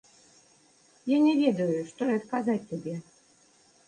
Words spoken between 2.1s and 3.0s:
і адказаць табе.